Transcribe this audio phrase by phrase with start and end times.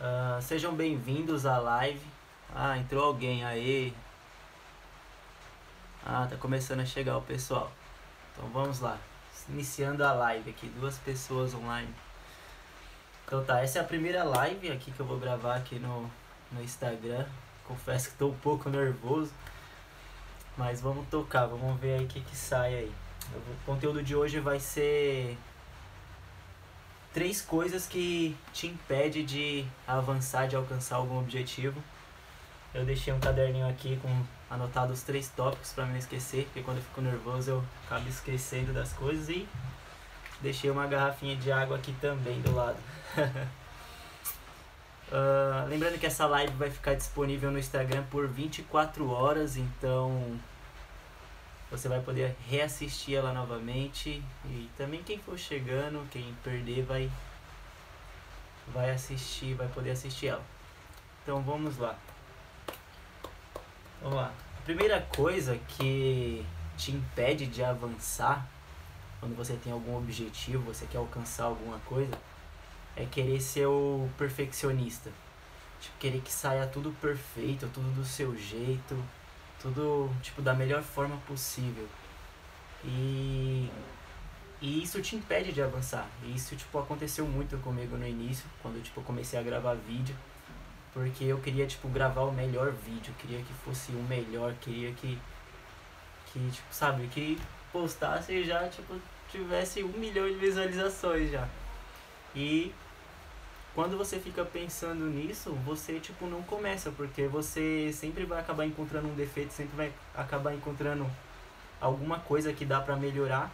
[0.00, 2.00] Uh, sejam bem-vindos à live.
[2.54, 3.92] Ah, entrou alguém aí.
[6.06, 7.72] Ah, tá começando a chegar o pessoal.
[8.32, 8.96] Então vamos lá.
[9.48, 11.92] Iniciando a live aqui, duas pessoas online.
[13.26, 16.08] Então tá, essa é a primeira live aqui que eu vou gravar aqui no,
[16.52, 17.26] no Instagram.
[17.64, 19.32] Confesso que tô um pouco nervoso.
[20.56, 22.92] Mas vamos tocar, vamos ver aí o que, que sai aí.
[23.34, 25.36] O conteúdo de hoje vai ser
[27.12, 31.82] três coisas que te impede de avançar, de alcançar algum objetivo.
[32.74, 36.78] Eu deixei um caderninho aqui com anotado os três tópicos para não esquecer, porque quando
[36.78, 39.48] eu fico nervoso eu acabo esquecendo das coisas e
[40.40, 42.78] deixei uma garrafinha de água aqui também do lado.
[45.08, 50.38] uh, lembrando que essa live vai ficar disponível no Instagram por 24 horas, então
[51.70, 57.10] você vai poder reassistir ela novamente e também quem for chegando, quem perder vai
[58.68, 60.44] vai assistir, vai poder assistir ela.
[61.22, 61.98] Então vamos lá.
[64.02, 64.32] Vamos lá.
[64.58, 66.44] A primeira coisa que
[66.76, 68.46] te impede de avançar
[69.20, 72.16] quando você tem algum objetivo, você quer alcançar alguma coisa,
[72.96, 75.10] é querer ser o perfeccionista.
[75.80, 78.96] Tipo, querer que saia tudo perfeito, tudo do seu jeito,
[79.60, 81.86] tudo tipo da melhor forma possível.
[82.84, 83.68] E
[84.60, 86.06] e isso te impede de avançar.
[86.24, 90.16] E isso tipo aconteceu muito comigo no início, quando tipo comecei a gravar vídeo,
[90.92, 95.18] porque eu queria tipo gravar o melhor vídeo, queria que fosse o melhor, queria que
[96.32, 97.38] que tipo, sabe, que
[97.72, 98.94] postasse e já tipo
[99.30, 101.46] tivesse um milhão de visualizações já.
[102.34, 102.74] E
[103.78, 109.06] quando você fica pensando nisso, você tipo não começa, porque você sempre vai acabar encontrando
[109.06, 111.08] um defeito, sempre vai acabar encontrando
[111.80, 113.52] alguma coisa que dá para melhorar.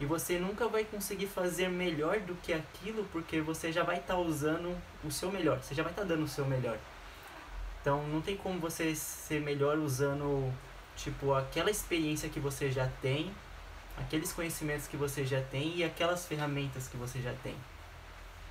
[0.00, 4.14] E você nunca vai conseguir fazer melhor do que aquilo, porque você já vai estar
[4.14, 6.78] tá usando o seu melhor, você já vai estar tá dando o seu melhor.
[7.82, 10.50] Então não tem como você ser melhor usando
[10.96, 13.30] tipo aquela experiência que você já tem,
[13.98, 17.54] aqueles conhecimentos que você já tem e aquelas ferramentas que você já tem.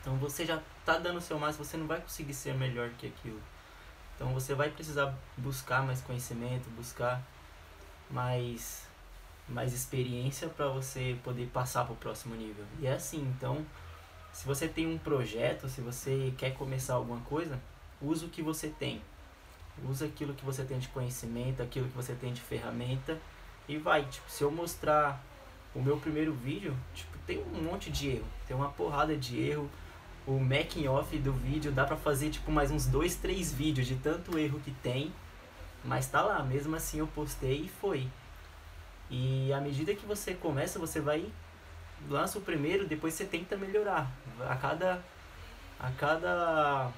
[0.00, 3.06] Então você já está dando o seu máximo, você não vai conseguir ser melhor que
[3.06, 3.40] aquilo.
[4.14, 7.22] Então você vai precisar buscar mais conhecimento, buscar
[8.10, 8.88] mais
[9.50, 12.64] mais experiência para você poder passar para o próximo nível.
[12.78, 13.66] E é assim, então,
[14.32, 17.60] se você tem um projeto, se você quer começar alguma coisa,
[18.00, 19.02] use o que você tem.
[19.88, 23.18] Usa aquilo que você tem de conhecimento, aquilo que você tem de ferramenta
[23.68, 24.04] e vai.
[24.04, 25.20] Tipo, se eu mostrar
[25.74, 29.68] o meu primeiro vídeo, tipo, tem um monte de erro, tem uma porrada de erro
[30.26, 33.96] o making off do vídeo dá pra fazer tipo mais uns dois, três vídeos de
[33.96, 35.12] tanto erro que tem.
[35.84, 38.08] Mas tá lá, mesmo assim eu postei e foi.
[39.10, 41.30] E à medida que você começa, você vai
[42.08, 44.10] lança o primeiro, depois você tenta melhorar.
[44.48, 45.02] A cada
[45.78, 46.90] a cada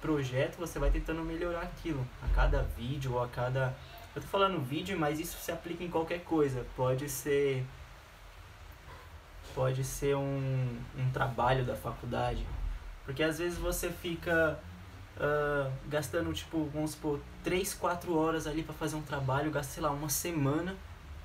[0.00, 2.06] projeto você vai tentando melhorar aquilo.
[2.22, 3.74] A cada vídeo ou a cada
[4.14, 6.64] eu tô falando vídeo, mas isso se aplica em qualquer coisa.
[6.74, 7.64] Pode ser
[9.54, 12.46] pode ser um, um trabalho da faculdade,
[13.08, 14.60] porque às vezes você fica
[15.16, 19.82] uh, gastando, tipo, vamos supor, 3, 4 horas ali para fazer um trabalho, gasta, sei
[19.82, 20.76] lá, uma semana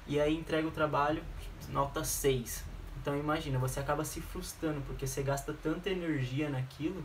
[0.07, 1.21] e aí entrega o trabalho,
[1.67, 2.63] nota 6.
[3.01, 7.03] Então imagina, você acaba se frustrando porque você gasta tanta energia naquilo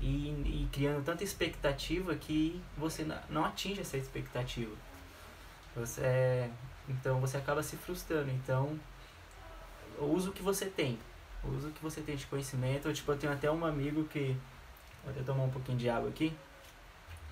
[0.00, 4.74] e, e criando tanta expectativa que você não atinge essa expectativa.
[5.76, 6.50] Você, é,
[6.88, 8.28] então você acaba se frustrando.
[8.32, 8.76] Então,
[10.00, 10.98] usa o que você tem
[11.44, 12.92] usa o que você tem de conhecimento.
[12.92, 14.36] Tipo, eu tenho até um amigo que.
[15.02, 16.36] Vou até tomar um pouquinho de água aqui.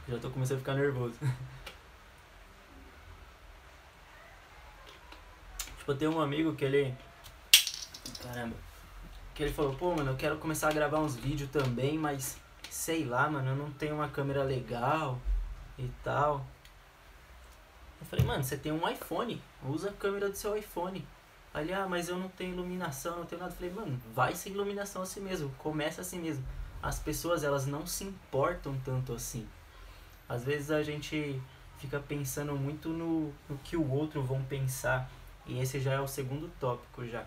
[0.09, 1.15] Já tô começando a ficar nervoso.
[5.79, 6.95] tipo, eu tenho um amigo que ele.
[8.23, 8.57] Caramba.
[9.35, 12.39] Que ele falou, pô, mano, eu quero começar a gravar uns vídeos também, mas
[12.69, 15.21] sei lá, mano, eu não tenho uma câmera legal
[15.79, 16.45] e tal.
[18.01, 21.07] Eu falei, mano, você tem um iPhone, usa a câmera do seu iPhone.
[21.53, 23.53] Ali, ah, mas eu não tenho iluminação, não tenho nada.
[23.53, 26.45] Falei, mano, vai sem iluminação assim mesmo, começa assim mesmo.
[26.83, 29.47] As pessoas, elas não se importam tanto assim.
[30.29, 31.41] Às vezes a gente
[31.79, 35.11] fica pensando muito no, no que o outro vão pensar.
[35.47, 37.25] E esse já é o segundo tópico já.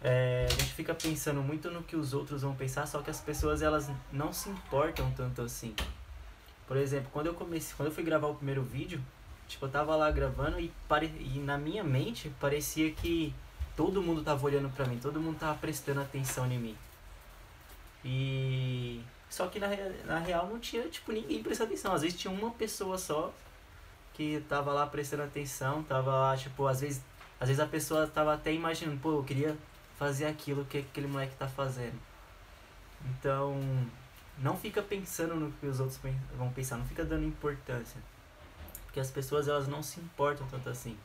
[0.00, 3.20] É, a gente fica pensando muito no que os outros vão pensar, só que as
[3.20, 5.74] pessoas elas não se importam tanto assim.
[6.66, 9.00] Por exemplo, quando eu comecei, quando eu fui gravar o primeiro vídeo,
[9.48, 11.06] Tipo, eu tava lá gravando e, pare...
[11.06, 13.34] e na minha mente parecia que
[13.76, 16.76] todo mundo tava olhando pra mim, todo mundo tava prestando atenção em mim.
[18.04, 19.02] E.
[19.28, 19.68] Só que na,
[20.04, 21.94] na real não tinha, tipo, ninguém prestando atenção.
[21.94, 23.32] Às vezes tinha uma pessoa só
[24.12, 27.02] que tava lá prestando atenção, tava lá, tipo, às vezes,
[27.40, 29.56] às vezes a pessoa tava até imaginando, pô, eu queria
[29.98, 31.98] fazer aquilo que aquele moleque tá fazendo.
[33.06, 33.58] Então,
[34.38, 35.98] não fica pensando no que os outros
[36.36, 38.00] vão pensar, não fica dando importância.
[38.92, 40.98] Porque as pessoas elas não se importam tanto assim.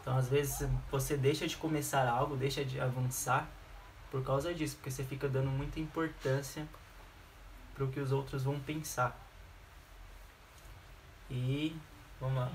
[0.00, 3.48] Então, às vezes, você deixa de começar algo, deixa de avançar
[4.10, 6.66] por causa disso, porque você fica dando muita importância
[7.72, 9.16] para o que os outros vão pensar.
[11.30, 11.76] E
[12.20, 12.50] vamos lá.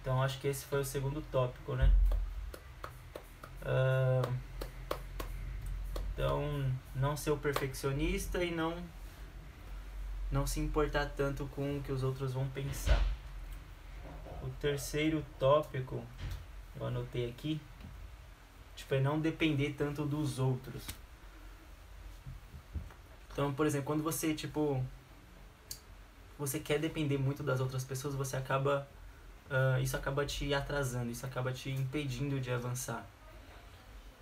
[0.00, 1.92] Então, acho que esse foi o segundo tópico, né?
[3.62, 4.32] Uh,
[6.14, 8.80] então, não ser o perfeccionista e não
[10.30, 13.02] não se importar tanto com o que os outros vão pensar.
[14.42, 16.04] O terceiro tópico,
[16.78, 17.60] eu anotei aqui,
[18.74, 20.82] tipo, é não depender tanto dos outros.
[23.32, 24.84] Então, por exemplo, quando você, tipo,
[26.38, 28.86] você quer depender muito das outras pessoas, você acaba,
[29.48, 33.06] uh, isso acaba te atrasando, isso acaba te impedindo de avançar.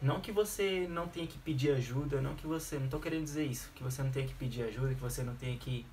[0.03, 3.45] Não que você não tenha que pedir ajuda, não que você, não estou querendo dizer
[3.45, 5.85] isso, que você não tenha que pedir ajuda, que você não tenha que,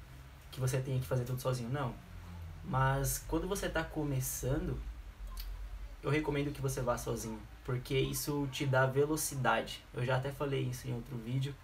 [0.52, 1.94] que você tenha que fazer tudo sozinho, não.
[2.68, 4.78] Mas quando você está começando,
[6.04, 9.82] eu recomendo que você vá sozinho, porque isso te dá velocidade.
[9.94, 11.56] Eu já até falei isso em outro vídeo.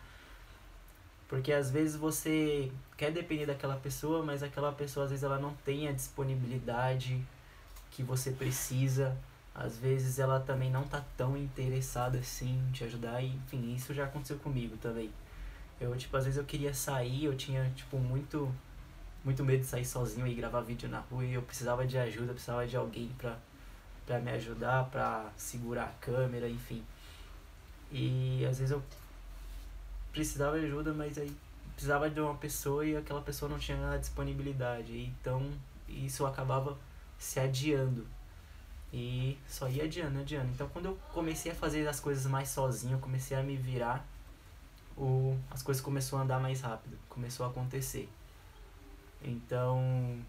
[1.28, 5.54] Porque às vezes você quer depender daquela pessoa, mas aquela pessoa às vezes ela não
[5.66, 7.22] tem a disponibilidade
[7.92, 9.18] que você precisa.
[9.54, 13.22] Às vezes ela também não tá tão interessada assim em te ajudar.
[13.22, 15.12] E, enfim, isso já aconteceu comigo também.
[15.82, 18.54] Eu, tipo, às vezes eu queria sair, eu tinha, tipo, muito
[19.24, 22.34] muito medo de sair sozinho e gravar vídeo na rua e eu precisava de ajuda,
[22.34, 23.38] precisava de alguém pra,
[24.06, 26.84] pra me ajudar, pra segurar a câmera, enfim.
[27.92, 28.84] E às vezes eu
[30.12, 31.32] precisava de ajuda, mas aí
[31.74, 35.06] precisava de uma pessoa e aquela pessoa não tinha disponibilidade.
[35.06, 35.52] Então
[35.88, 36.78] isso acabava
[37.18, 38.06] se adiando.
[38.92, 40.50] E só ia adiando, adiando.
[40.52, 44.06] Então quando eu comecei a fazer as coisas mais sozinho, comecei a me virar,
[44.98, 48.10] o, as coisas começaram a andar mais rápido, começou a acontecer.
[49.24, 50.20] Então,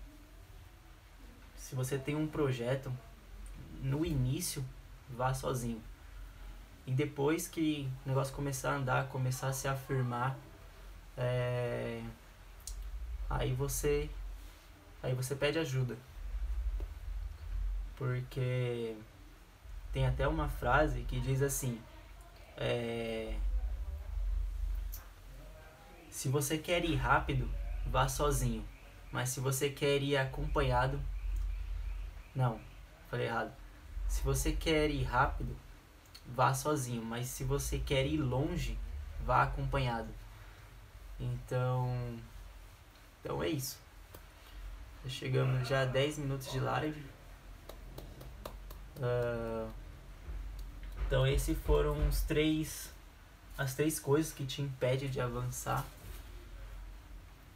[1.56, 2.92] se você tem um projeto,
[3.82, 4.64] no início,
[5.10, 5.82] vá sozinho.
[6.86, 10.36] E depois que o negócio começar a andar, começar a se afirmar,
[11.16, 12.02] é...
[13.28, 14.10] aí você
[15.02, 15.96] aí você pede ajuda.
[17.96, 18.96] Porque
[19.92, 21.80] tem até uma frase que diz assim,
[22.56, 23.36] é...
[26.10, 27.48] se você quer ir rápido,
[27.86, 28.64] vá sozinho.
[29.14, 31.00] Mas se você quer ir acompanhado.
[32.34, 32.60] Não,
[33.08, 33.52] falei errado.
[34.08, 35.56] Se você quer ir rápido,
[36.26, 37.00] vá sozinho.
[37.00, 38.76] Mas se você quer ir longe,
[39.24, 40.12] vá acompanhado.
[41.20, 42.18] Então.
[43.20, 43.78] Então é isso.
[45.06, 47.00] Chegamos já a 10 minutos de live.
[48.96, 49.70] Uh,
[51.06, 52.92] então esses foram os três.
[53.56, 55.86] As três coisas que te impedem de avançar.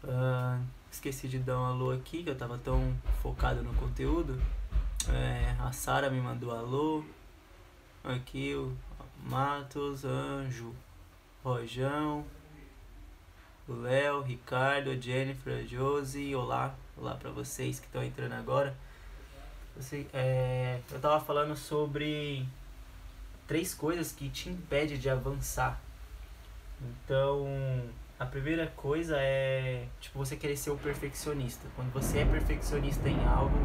[0.05, 4.41] Uh, Esqueci de dar um alô aqui, que eu tava tão focado no conteúdo.
[5.09, 7.05] É, a Sara me mandou alô.
[8.03, 8.75] Aqui o
[9.23, 10.75] Matos, Anjo,
[11.45, 12.25] Rojão,
[13.69, 16.35] o Léo, Ricardo, Jennifer, Josi.
[16.35, 18.75] Olá, olá para vocês que estão entrando agora.
[19.77, 22.49] Você, é, eu tava falando sobre
[23.47, 25.81] três coisas que te impedem de avançar.
[26.81, 27.47] Então,
[28.19, 31.69] a primeira coisa é, tipo, você querer ser o perfeccionista.
[31.77, 33.57] Quando você é perfeccionista em algo,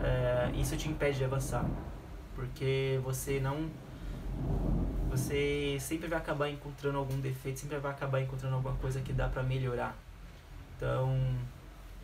[0.00, 1.64] é, isso te impede de avançar.
[2.36, 3.68] Porque você não.
[5.10, 9.28] Você sempre vai acabar encontrando algum defeito, sempre vai acabar encontrando alguma coisa que dá
[9.28, 9.96] pra melhorar.
[10.76, 11.18] Então.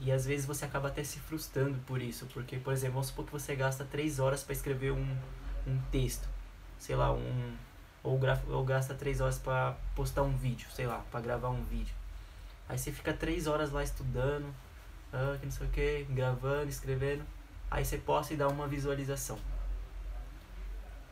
[0.01, 2.27] E às vezes você acaba até se frustrando por isso.
[2.35, 5.17] Porque, por exemplo, vamos supor que você gasta 3 horas para escrever um,
[5.69, 6.29] um texto.
[6.79, 7.53] Sei lá, um,
[8.05, 8.21] ou,
[8.51, 11.95] ou gasta três horas para postar um vídeo, sei lá, para gravar um vídeo.
[12.69, 14.55] Aí você fica três horas lá estudando,
[15.13, 17.25] ah, que não sei o que, gravando, escrevendo.
[17.71, 19.39] Aí você posta e dá uma visualização.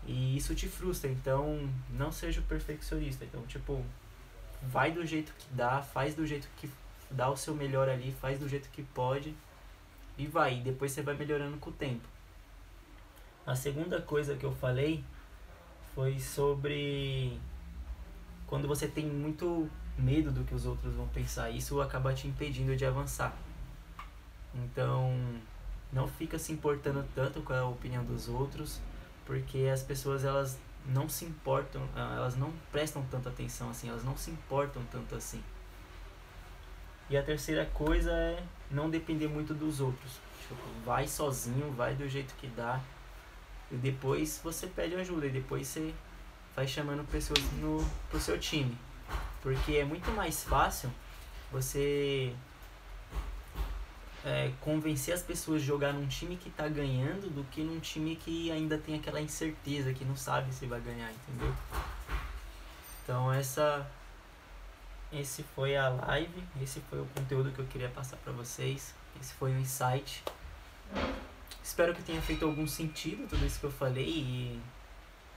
[0.07, 3.25] E isso te frustra, então não seja perfeccionista.
[3.25, 3.83] Então, tipo,
[4.63, 6.71] vai do jeito que dá, faz do jeito que
[7.11, 9.35] dá o seu melhor ali, faz do jeito que pode
[10.19, 10.59] e vai.
[10.59, 12.07] E depois você vai melhorando com o tempo.
[13.47, 15.03] A segunda coisa que eu falei
[15.95, 17.39] foi sobre
[18.47, 22.77] quando você tem muito medo do que os outros vão pensar, isso acaba te impedindo
[22.77, 23.35] de avançar.
[24.55, 25.15] Então,
[25.93, 28.81] não fica se importando tanto com a opinião dos outros,
[29.25, 34.05] porque as pessoas elas não se importam, ah, elas não prestam tanta atenção assim, elas
[34.05, 35.43] não se importam tanto assim.
[37.09, 40.19] E a terceira coisa é não depender muito dos outros.
[40.41, 42.81] Tipo, vai sozinho, vai do jeito que dá,
[43.73, 45.27] e depois você pede ajuda.
[45.27, 45.95] E depois você
[46.55, 48.77] vai chamando pessoas no, pro seu time.
[49.41, 50.91] Porque é muito mais fácil
[51.51, 52.35] você
[54.25, 58.15] é, convencer as pessoas a jogar num time que tá ganhando do que num time
[58.17, 61.53] que ainda tem aquela incerteza, que não sabe se vai ganhar, entendeu?
[63.03, 63.91] Então essa
[65.13, 68.95] esse foi a live, esse foi o conteúdo que eu queria passar para vocês.
[69.21, 70.23] Esse foi o insight.
[71.63, 74.61] Espero que tenha feito algum sentido tudo isso que eu falei e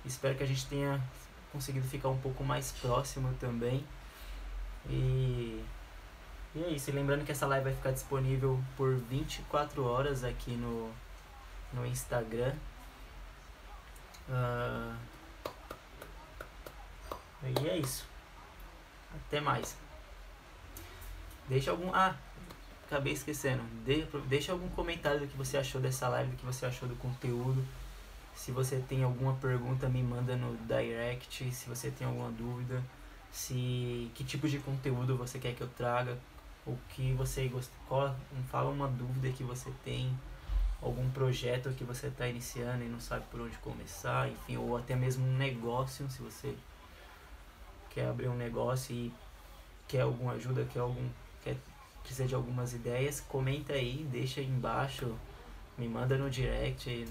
[0.03, 1.01] espero que a gente tenha
[1.51, 3.86] conseguido ficar um pouco mais próximo também.
[4.89, 5.63] E,
[6.53, 6.89] e é isso.
[6.89, 10.91] E lembrando que essa live vai ficar disponível por 24 horas aqui no,
[11.74, 12.53] no Instagram.
[14.27, 14.96] Uh,
[17.62, 18.05] e é isso.
[19.27, 19.77] Até mais.
[21.48, 21.94] Deixa algum.
[21.94, 22.15] Ah,
[22.86, 23.63] acabei esquecendo.
[23.84, 26.96] De, deixa algum comentário do que você achou dessa live, do que você achou do
[26.96, 27.63] conteúdo.
[28.34, 31.51] Se você tem alguma pergunta, me manda no direct.
[31.51, 32.84] Se você tem alguma dúvida,
[33.32, 36.18] se que tipo de conteúdo você quer que eu traga,
[36.65, 38.15] o que você gosta,
[38.50, 40.18] fala uma dúvida que você tem,
[40.82, 44.96] algum projeto que você está iniciando e não sabe por onde começar, enfim, ou até
[44.96, 46.56] mesmo um negócio, se você
[47.89, 49.13] quer abrir um negócio e
[49.88, 51.08] quer alguma ajuda, quer algum
[51.44, 51.56] quer
[52.05, 55.17] precisa de algumas ideias, comenta aí, deixa aí embaixo,
[55.75, 57.07] me manda no direct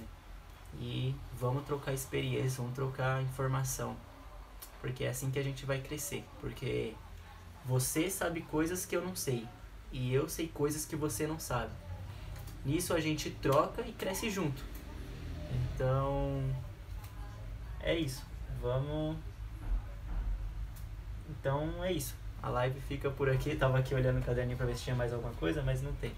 [0.78, 3.96] e vamos trocar experiência, vamos trocar informação.
[4.80, 6.94] Porque é assim que a gente vai crescer, porque
[7.64, 9.46] você sabe coisas que eu não sei
[9.90, 11.72] e eu sei coisas que você não sabe.
[12.64, 14.62] Nisso a gente troca e cresce junto.
[15.74, 16.40] Então
[17.80, 18.22] é isso.
[18.62, 19.16] Vamos
[21.28, 22.14] então é isso.
[22.44, 23.56] A live fica por aqui.
[23.56, 26.12] Tava aqui olhando o caderninho pra ver se tinha mais alguma coisa, mas não tem.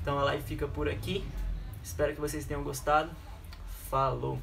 [0.00, 1.22] Então a live fica por aqui.
[1.84, 3.10] Espero que vocês tenham gostado.
[3.90, 4.38] Falou!